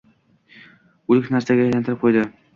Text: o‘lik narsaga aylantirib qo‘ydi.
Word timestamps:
o‘lik 1.15 1.31
narsaga 1.37 1.65
aylantirib 1.69 2.03
qo‘ydi. 2.07 2.27